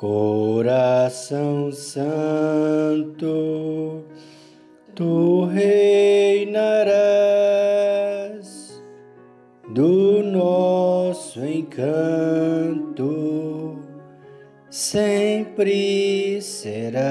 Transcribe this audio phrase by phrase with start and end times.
[0.00, 3.26] Coração Santo,
[4.94, 6.80] tu reinarás.
[9.68, 11.78] Do nosso encanto,
[14.70, 17.04] sempre serás.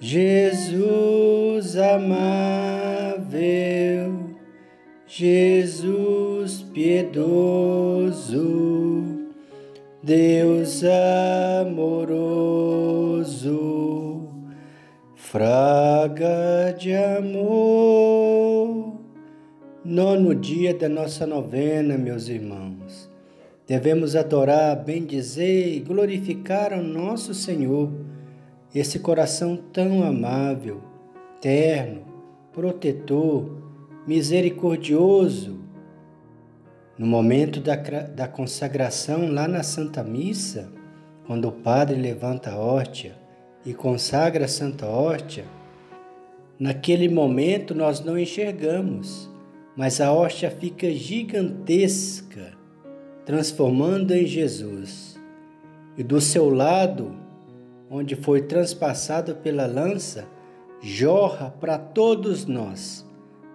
[0.00, 3.30] Jesus amável,
[5.06, 8.69] Jesus piedoso
[10.10, 10.82] Deus
[11.62, 12.02] amoroso,
[15.14, 18.94] fraga de amor.
[19.84, 23.08] Nono dia da nossa novena, meus irmãos.
[23.68, 27.92] Devemos adorar, bendizer e glorificar ao nosso Senhor,
[28.74, 30.80] esse coração tão amável,
[31.40, 32.02] terno,
[32.52, 33.48] protetor,
[34.08, 35.59] misericordioso,
[37.00, 40.70] no momento da, da consagração, lá na Santa Missa,
[41.26, 43.16] quando o padre levanta a hóstia
[43.64, 45.46] e consagra a Santa Hóstia,
[46.58, 49.30] naquele momento nós não enxergamos,
[49.74, 52.52] mas a hóstia fica gigantesca,
[53.24, 55.18] transformando em Jesus.
[55.96, 57.16] E do seu lado,
[57.88, 60.28] onde foi transpassado pela lança,
[60.82, 63.08] jorra para todos nós,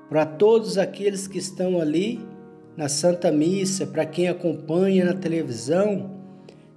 [0.09, 2.33] para todos aqueles que estão ali
[2.77, 6.11] na Santa Missa, para quem acompanha na televisão,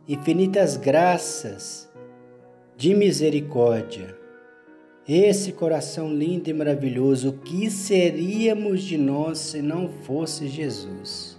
[0.09, 1.89] infinitas graças
[2.77, 4.17] de misericórdia.
[5.09, 11.37] Esse coração lindo e maravilhoso, o que seríamos de nós se não fosse Jesus?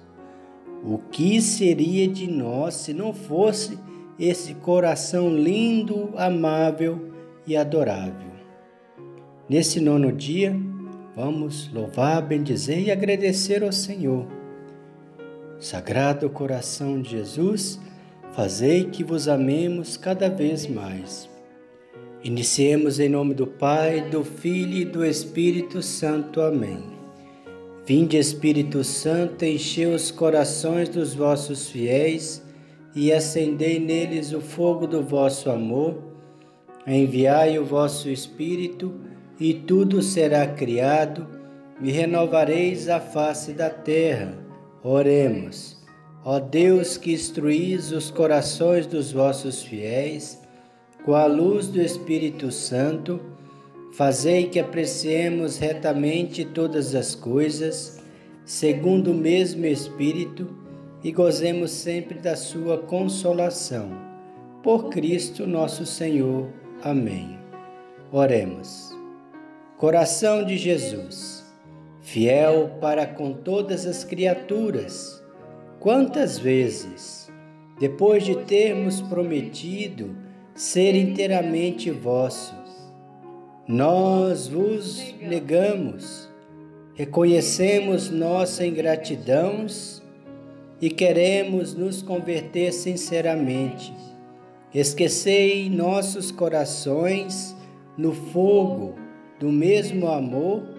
[0.84, 3.78] O que seria de nós se não fosse
[4.18, 7.12] esse coração lindo, amável
[7.46, 8.30] e adorável?
[9.48, 10.56] Nesse nono dia,
[11.16, 14.39] vamos louvar, bendizer e agradecer ao Senhor
[15.60, 17.78] Sagrado coração de Jesus,
[18.32, 21.30] fazei que vos amemos cada vez mais.
[22.24, 26.40] Iniciemos em nome do Pai, do Filho e do Espírito Santo.
[26.40, 26.82] Amém.
[27.86, 32.42] Vinde, Espírito Santo, enchei os corações dos vossos fiéis
[32.96, 35.98] e acendei neles o fogo do vosso amor.
[36.88, 38.94] Enviai o vosso Espírito
[39.38, 41.28] e tudo será criado,
[41.82, 44.49] e renovareis a face da terra.
[44.84, 45.78] Oremos.
[46.24, 50.42] Ó Deus que instruís os corações dos vossos fiéis,
[51.04, 53.20] com a luz do Espírito Santo,
[53.94, 58.02] fazei que apreciemos retamente todas as coisas,
[58.46, 60.48] segundo o mesmo Espírito,
[61.04, 63.90] e gozemos sempre da sua consolação.
[64.64, 66.48] Por Cristo nosso Senhor.
[66.82, 67.38] Amém.
[68.12, 68.94] Oremos.
[69.78, 71.39] Coração de Jesus
[72.12, 75.24] fiel para com todas as criaturas.
[75.80, 77.32] Quantas vezes,
[77.80, 80.16] depois de termos prometido
[80.56, 82.92] ser inteiramente vossos,
[83.68, 86.28] nós vos negamos,
[86.96, 89.68] reconhecemos nossa ingratidão
[90.82, 93.94] e queremos nos converter sinceramente.
[94.74, 97.56] Esquecei nossos corações
[97.96, 98.96] no fogo
[99.40, 100.79] do mesmo amor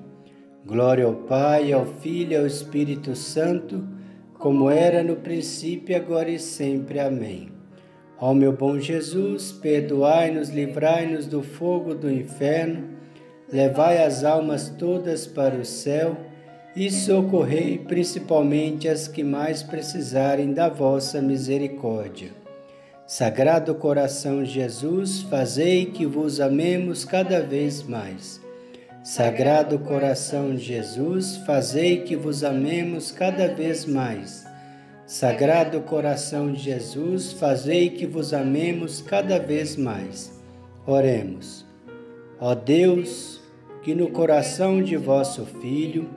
[0.65, 3.83] Glória ao Pai, ao Filho e ao Espírito Santo,
[4.37, 6.99] como era no princípio, agora e sempre.
[6.99, 7.49] Amém.
[8.19, 12.89] Ó meu bom Jesus, perdoai-nos, livrai-nos do fogo do inferno,
[13.51, 16.15] levai as almas todas para o céu
[16.75, 22.29] e socorrei principalmente as que mais precisarem da vossa misericórdia.
[23.07, 28.39] Sagrado coração Jesus, fazei que vos amemos cada vez mais.
[29.03, 34.45] Sagrado coração de Jesus, fazei que vos amemos cada vez mais.
[35.07, 40.39] Sagrado coração de Jesus, fazei que vos amemos cada vez mais.
[40.85, 41.65] Oremos.
[42.39, 43.41] Ó Deus,
[43.81, 46.07] que no coração de vosso Filho,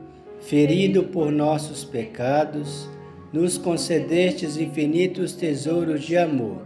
[0.43, 2.87] ferido por nossos pecados,
[3.33, 6.61] nos concedestes infinitos tesouros de amor.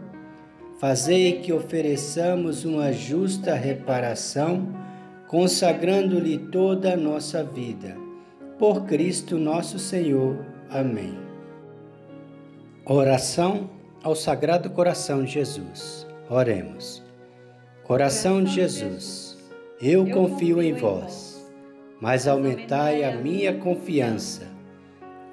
[0.81, 4.67] Fazei que ofereçamos uma justa reparação,
[5.29, 7.97] consagrando-lhe toda a nossa vida.
[8.59, 10.45] Por Cristo nosso Senhor.
[10.71, 11.17] Amém.
[12.85, 13.71] Oração
[14.03, 16.07] ao Sagrado Coração de Jesus.
[16.31, 17.05] Oremos.
[17.85, 19.39] Coração de Jesus,
[19.81, 21.47] eu confio em vós,
[22.01, 24.47] mas aumentai a minha confiança.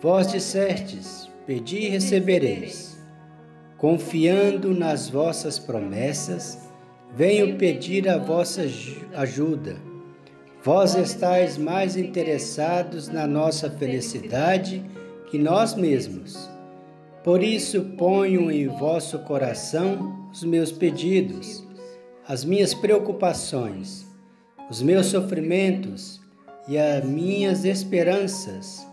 [0.01, 2.97] Vós dissestes: Pedi e recebereis.
[3.77, 6.64] Confiando nas vossas promessas,
[7.13, 8.63] venho pedir a vossa
[9.13, 9.75] ajuda.
[10.63, 14.83] Vós estáis mais interessados na nossa felicidade
[15.29, 16.49] que nós mesmos.
[17.23, 21.65] Por isso ponho em vosso coração os meus pedidos
[22.27, 24.07] as minhas preocupações,
[24.69, 26.19] os meus sofrimentos
[26.67, 28.85] e as minhas esperanças.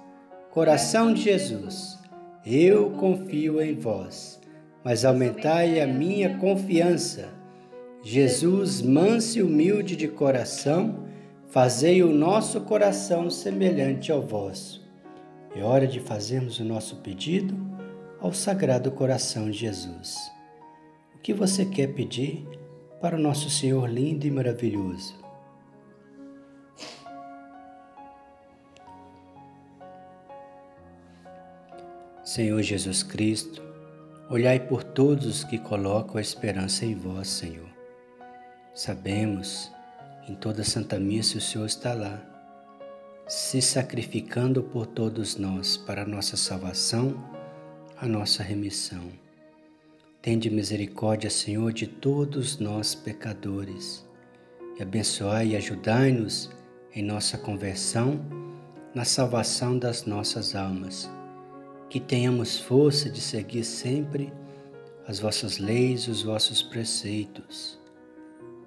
[0.50, 1.98] Coração de Jesus,
[2.44, 4.38] eu confio em vós,
[4.84, 7.30] mas aumentai a minha confiança.
[8.02, 11.06] Jesus, manso e humilde de coração,
[11.48, 14.82] fazei o nosso coração semelhante ao vosso.
[15.54, 17.54] É hora de fazermos o nosso pedido
[18.20, 20.16] ao Sagrado Coração de Jesus.
[21.14, 22.46] O que você quer pedir?
[23.02, 25.20] para o nosso Senhor lindo e maravilhoso.
[32.22, 33.60] Senhor Jesus Cristo,
[34.30, 37.71] olhai por todos os que colocam a esperança em vós, Senhor.
[38.74, 39.70] Sabemos,
[40.26, 42.18] em toda Santa Missa o Senhor está lá,
[43.28, 47.22] se sacrificando por todos nós para a nossa salvação,
[48.00, 49.10] a nossa remissão.
[50.22, 54.06] Tende misericórdia, Senhor, de todos nós pecadores,
[54.78, 56.50] e abençoai e ajudai-nos
[56.94, 58.24] em nossa conversão,
[58.94, 61.10] na salvação das nossas almas.
[61.90, 64.32] Que tenhamos força de seguir sempre
[65.06, 67.81] as vossas leis, os vossos preceitos.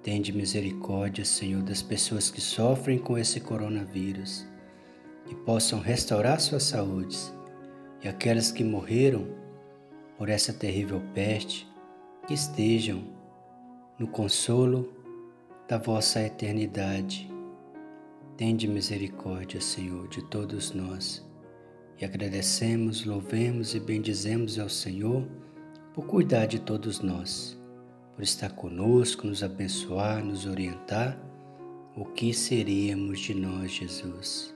[0.06, 4.46] Tende misericórdia, Senhor, das pessoas que sofrem com esse coronavírus,
[5.26, 7.34] que possam restaurar suas saúdes,
[8.00, 9.26] e aquelas que morreram
[10.16, 11.68] por essa terrível peste,
[12.24, 13.02] que estejam
[13.98, 14.94] no consolo
[15.66, 17.28] da vossa eternidade.
[18.36, 21.28] Tende misericórdia, Senhor, de todos nós.
[22.00, 25.26] E agradecemos, louvemos e bendizemos ao Senhor
[25.92, 27.58] por cuidar de todos nós,
[28.16, 31.20] por estar conosco, nos abençoar, nos orientar.
[31.94, 34.54] O que seríamos de nós, Jesus?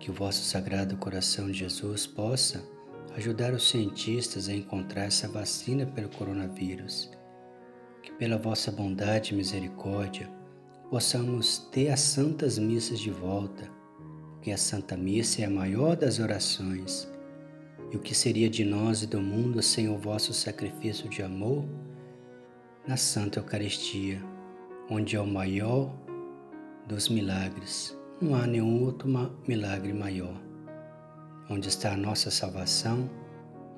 [0.00, 2.68] Que o vosso sagrado coração de Jesus possa
[3.16, 7.08] ajudar os cientistas a encontrar essa vacina pelo coronavírus.
[8.02, 10.28] Que pela vossa bondade e misericórdia
[10.90, 13.70] possamos ter as santas missas de volta,
[14.42, 17.08] que a Santa Missa é a maior das orações.
[17.92, 21.64] E o que seria de nós e do mundo sem o vosso sacrifício de amor
[22.86, 24.22] na Santa Eucaristia,
[24.88, 25.92] onde é o maior
[26.86, 27.96] dos milagres.
[28.20, 29.08] Não há nenhum outro
[29.46, 30.40] milagre maior.
[31.50, 33.10] Onde está a nossa salvação?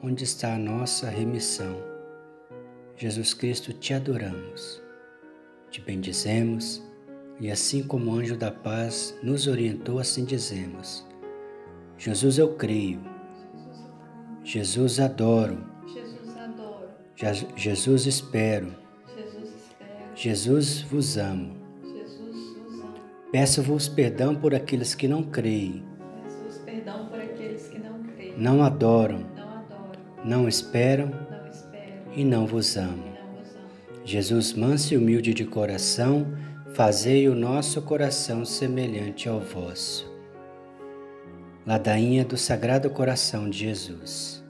[0.03, 1.77] Onde está a nossa remissão?
[2.97, 4.83] Jesus Cristo, te adoramos,
[5.71, 6.83] te bendizemos
[7.41, 11.07] e assim como o anjo da paz nos orientou, assim dizemos:
[11.97, 13.01] Jesus eu creio,
[14.43, 15.65] Jesus adoro,
[17.57, 18.75] Jesus espero,
[20.21, 21.57] Jesus vos amo.
[23.31, 25.85] Peço-vos perdão por aqueles que não creem
[28.39, 29.27] não adoram,
[30.25, 31.11] não esperam
[32.15, 33.19] e não vos amam.
[34.05, 36.25] Jesus, manso e humilde de coração,
[36.73, 40.09] fazei o nosso coração semelhante ao vosso.
[41.67, 44.43] Ladainha do Sagrado Coração de Jesus.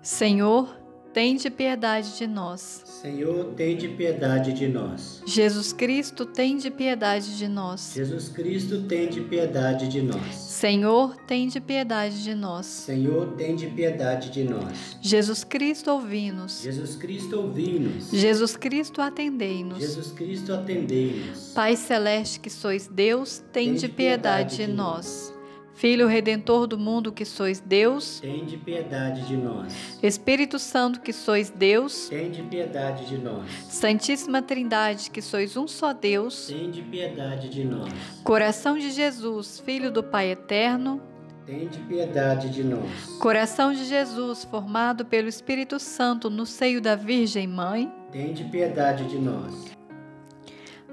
[0.00, 0.78] Senhor,
[1.14, 2.82] Tende piedade de nós.
[2.84, 5.22] Senhor, tende piedade de nós.
[5.24, 7.92] Jesus Cristo, tende piedade de nós.
[7.94, 10.34] Jesus Cristo, tende piedade de nós.
[10.34, 12.66] Senhor, tende piedade de nós.
[12.66, 14.96] Senhor, tende piedade de nós.
[15.00, 16.62] Jesus Cristo, ouvi-nos.
[16.62, 18.10] Jesus Cristo, ouvi-nos.
[18.10, 19.78] Jesus Cristo, atendei-nos.
[19.78, 21.52] Jesus Cristo, atendei-nos.
[21.54, 25.33] Pai celeste que sois Deus, tende, tende piedade, piedade de nós.
[25.74, 29.98] Filho Redentor do mundo que sois Deus, tende piedade de nós.
[30.02, 33.50] Espírito Santo que sois Deus, tende piedade de nós.
[33.68, 37.92] Santíssima Trindade que sois um só Deus, tende piedade de nós.
[38.22, 41.02] Coração de Jesus, Filho do Pai Eterno,
[41.44, 43.18] tende piedade de nós.
[43.20, 49.18] Coração de Jesus, formado pelo Espírito Santo no seio da Virgem Mãe, tende piedade de
[49.18, 49.73] nós.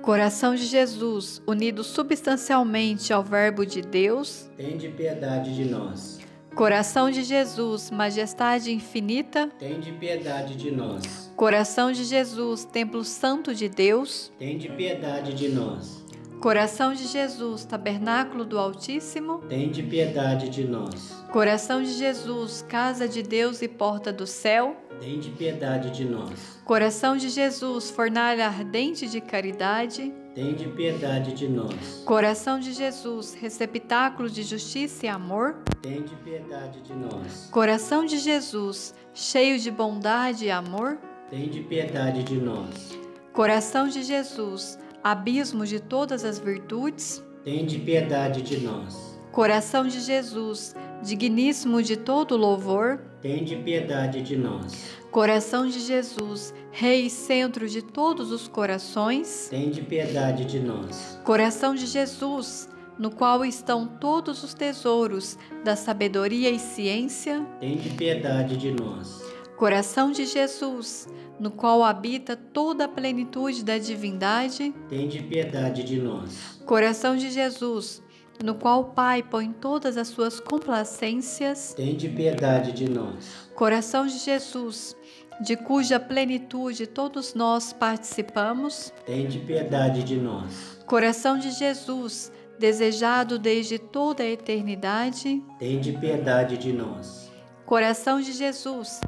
[0.01, 6.20] Coração de Jesus, unido substancialmente ao Verbo de Deus, tende piedade de nós.
[6.55, 11.31] Coração de Jesus, majestade infinita, tende piedade de nós.
[11.36, 16.03] Coração de Jesus, templo santo de Deus, tende piedade de nós.
[16.41, 21.12] Coração de Jesus, tabernáculo do Altíssimo, tende piedade de nós.
[21.31, 26.62] Coração de Jesus, casa de Deus e porta do céu, tende piedade de nós.
[26.63, 32.03] Coração de Jesus, fornalha ardente de caridade, tende piedade de nós.
[32.05, 37.50] Coração de Jesus, receptáculo de justiça e amor, tende piedade de nós.
[37.51, 41.00] Coração de Jesus, cheio de bondade e amor,
[41.31, 42.96] tende piedade de nós.
[43.34, 49.20] Coração de Jesus, abismo de todas as virtudes, tende piedade de nós.
[49.31, 54.98] Coração de Jesus, digníssimo de todo louvor, tende piedade de nós.
[55.12, 61.20] Coração de Jesus, Rei e centro de todos os corações, tende piedade de nós.
[61.24, 68.58] Coração de Jesus, no qual estão todos os tesouros da sabedoria e ciência, tende piedade
[68.58, 69.22] de nós.
[69.58, 71.08] Coração de Jesus,
[71.40, 76.60] no qual habita toda a plenitude da divindade, tende piedade de nós.
[76.66, 78.01] Coração de Jesus,
[78.44, 83.50] no qual o Pai põe todas as suas complacências, tende piedade de nós.
[83.56, 84.96] Coração de Jesus,
[85.42, 90.80] de cuja plenitude todos nós participamos, tende piedade de nós.
[90.86, 97.32] Coração de Jesus, desejado desde toda a eternidade, tende piedade de nós.
[97.66, 99.00] Coração de Jesus,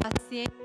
[0.00, 0.61] paciente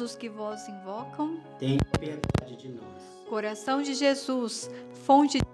[0.00, 3.26] todos os que vós invocam, tende piedade de nós.
[3.28, 4.70] Coração de Jesus,
[5.04, 5.50] fonte de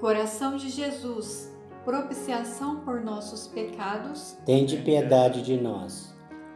[0.00, 1.52] Coração de Jesus,
[1.84, 6.14] propiciação por nossos pecados, tende piedade de nós.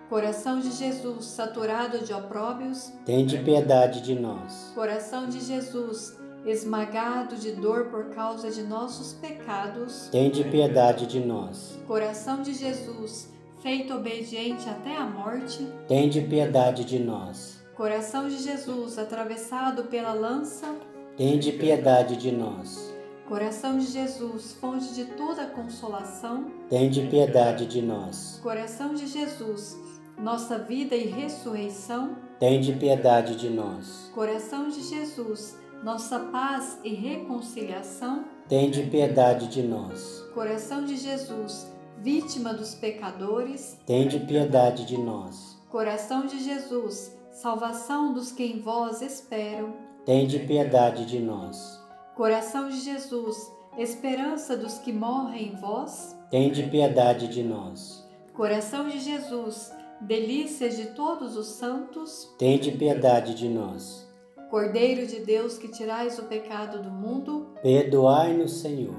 [0.09, 4.73] Coração de Jesus, saturado de opróbios, tende piedade de nós.
[4.75, 11.79] Coração de Jesus, esmagado de dor por causa de nossos pecados, tende piedade de nós.
[11.87, 17.63] Coração de Jesus, feito obediente até a morte, tende piedade de nós.
[17.75, 20.77] Coração de Jesus, atravessado pela lança,
[21.17, 22.93] tende piedade de nós.
[23.27, 28.39] Coração de Jesus, fonte de toda consolação, tende piedade de nós.
[28.43, 29.79] Coração de Jesus,
[30.19, 34.11] nossa vida e ressurreição, tende piedade de nós.
[34.15, 40.25] Coração de Jesus, nossa paz e reconciliação, tende piedade de nós.
[40.33, 45.63] Coração de Jesus, vítima dos pecadores, tende piedade de nós.
[45.69, 49.75] Coração de Jesus, salvação dos que em vós esperam,
[50.07, 51.79] tende piedade de nós.
[52.17, 58.09] Coração de Jesus, esperança dos que morrem em vós, tende piedade de nós.
[58.33, 64.14] Coração de Jesus, delícias de todos os santos, tende piedade de nós.
[64.55, 68.95] Cordeiro de Deus que tirais o pecado do mundo, perdoai-nos, Senhor.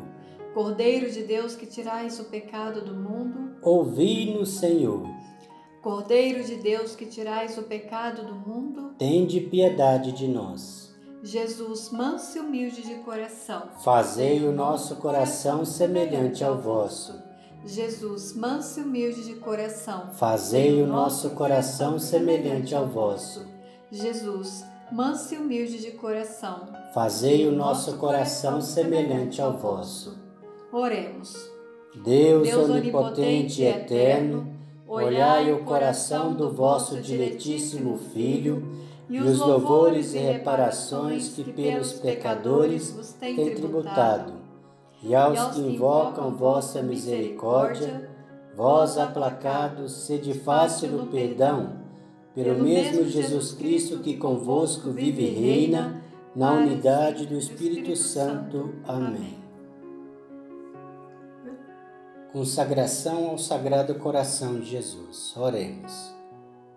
[0.54, 5.08] Cordeiro de Deus que tirais o pecado do mundo, ouvi-nos, Senhor.
[5.82, 10.94] Cordeiro de Deus que tirais o pecado do mundo, tende piedade de nós.
[11.24, 17.18] Jesus, manso e humilde de coração, fazei o nosso coração semelhante ao vosso.
[17.66, 23.48] Jesus, manso e humilde de coração, fazei o nosso coração semelhante ao vosso.
[23.90, 30.18] Jesus, manso e humilde de coração, fazei o nosso coração semelhante ao vosso.
[30.72, 31.34] Oremos.
[32.04, 34.54] Deus, onipotente e eterno,
[34.88, 38.64] olhai o coração do vosso diletíssimo Filho
[39.10, 44.34] e os louvores e reparações que pelos pecadores vos tem tributado,
[45.02, 48.10] e aos que invocam vossa misericórdia,
[48.56, 51.85] vós aplacados, sede fácil no perdão,
[52.36, 56.04] pelo mesmo Jesus Cristo que convosco vive e reina,
[56.36, 58.74] na unidade do Espírito Santo.
[58.84, 59.38] Amém.
[62.34, 65.34] Consagração ao Sagrado Coração de Jesus.
[65.38, 66.14] Oremos.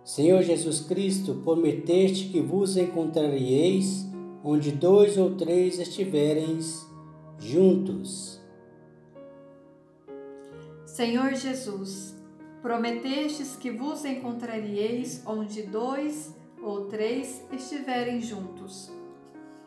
[0.05, 4.07] Senhor Jesus Cristo, prometeste que vos encontrareis
[4.45, 6.61] onde dois ou três estiverem
[7.41, 8.41] juntos.
[10.87, 12.15] Senhor Jesus,
[12.63, 18.91] prometestes que vos encontrareis onde dois ou três estiverem juntos.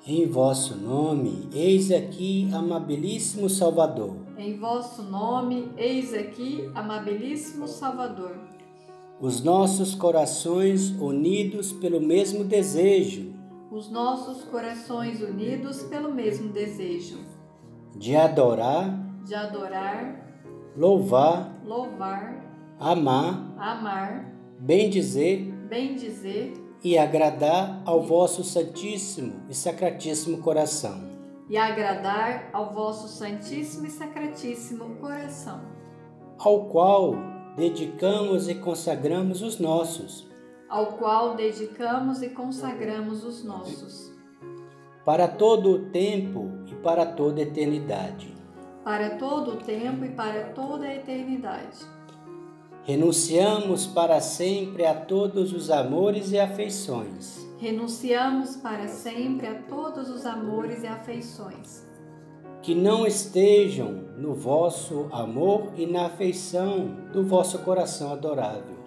[0.05, 4.15] Em vosso nome, eis aqui, amabilíssimo Salvador.
[4.38, 8.36] Em vosso nome, eis aqui, amabilíssimo Salvador
[9.21, 13.31] os nossos corações unidos pelo mesmo desejo
[13.71, 17.19] os nossos corações unidos pelo mesmo desejo
[17.95, 18.89] de adorar,
[19.24, 20.27] de adorar,
[20.75, 22.40] louvar, louvar,
[22.81, 31.00] amar, amar, bendizer bendizer e agradar ao vosso Santíssimo e Sacratíssimo coração,
[31.47, 35.61] e agradar ao vosso Santíssimo e Sacratíssimo coração,
[36.39, 37.13] ao qual
[37.55, 40.27] dedicamos e consagramos os nossos,
[40.67, 44.11] ao qual dedicamos e consagramos os nossos,
[45.05, 48.31] para todo o tempo e para toda a eternidade.
[48.83, 51.85] para todo o tempo e para toda a eternidade.
[52.83, 60.25] Renunciamos para sempre a todos os amores e afeições, Renunciamos para sempre a todos os
[60.25, 61.85] amores e afeições
[62.63, 68.79] que não estejam no vosso amor e na afeição do vosso coração adorável.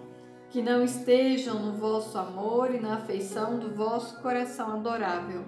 [0.49, 5.43] que não estejam no vosso amor e na afeição do vosso coração adorável.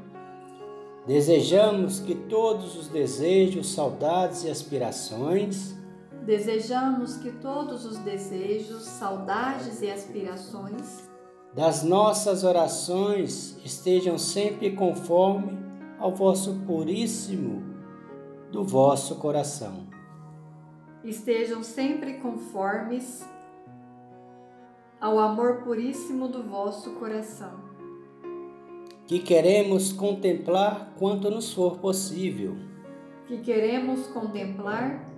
[1.06, 5.77] Desejamos que todos os desejos, saudades e aspirações
[6.28, 11.08] Desejamos que todos os desejos, saudades e aspirações
[11.56, 15.58] das nossas orações estejam sempre conforme
[15.98, 17.64] ao vosso puríssimo
[18.52, 19.88] do vosso coração.
[21.06, 23.26] estejam sempre conformes
[25.00, 27.54] ao amor puríssimo do vosso coração,
[29.08, 32.58] Que queremos contemplar quanto nos for possível.
[33.28, 35.06] que queremos contemplar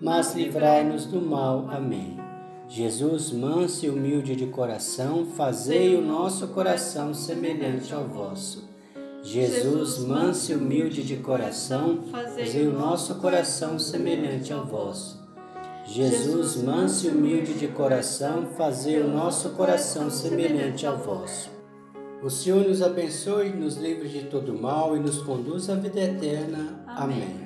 [0.00, 1.68] mas livrai-nos do mal.
[1.70, 2.16] Amém.
[2.68, 8.68] Jesus, manso e humilde de coração, fazei o nosso coração semelhante ao vosso.
[9.22, 15.24] Jesus, manso e humilde de coração, fazei o nosso coração semelhante ao vosso.
[15.84, 21.50] Jesus, manso e humilde de coração, fazei o nosso coração semelhante ao vosso.
[22.22, 26.84] O Senhor nos abençoe, nos livre de todo mal e nos conduz à vida eterna.
[26.86, 27.45] Amém.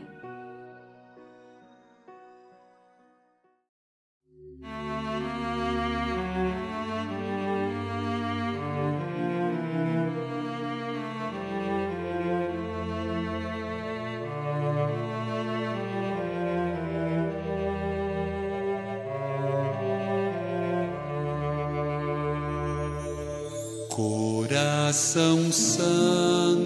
[24.91, 26.60] Coração Santo,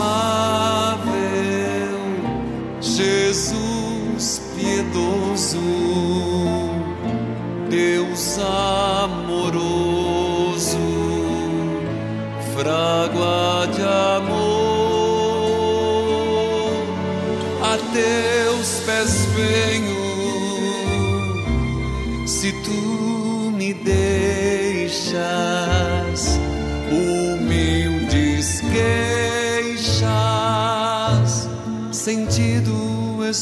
[0.00, 0.29] Jesus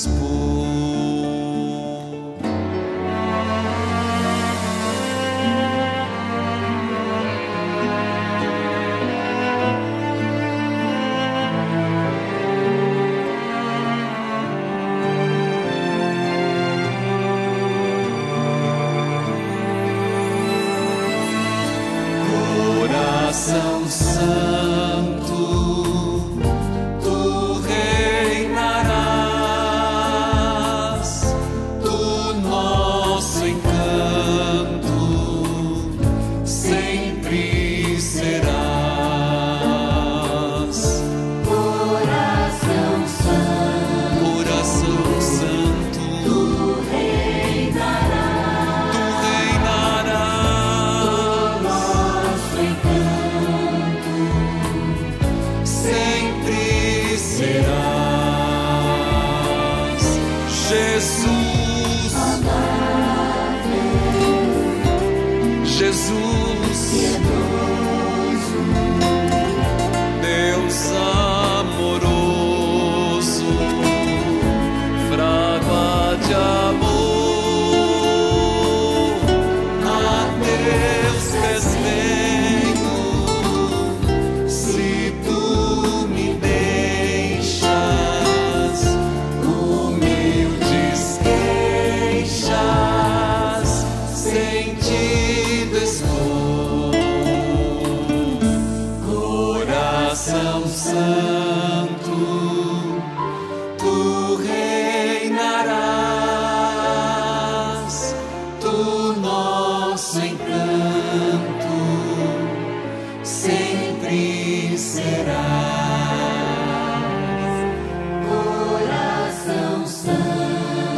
[0.07, 0.28] whisper.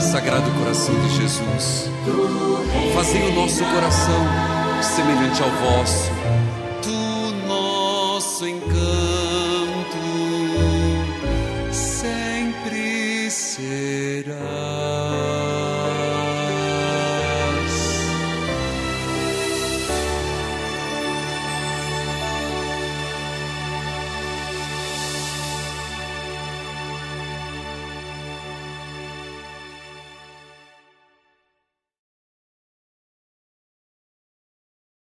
[0.00, 1.90] Sagrado coração de Jesus,
[2.94, 4.26] fazei o nosso coração
[4.82, 6.10] semelhante ao vosso.